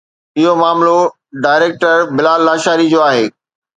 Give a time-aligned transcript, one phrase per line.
[0.39, 0.97] اهو معاملو
[1.43, 3.25] ڊائريڪٽر بلال لاشاري جو آهي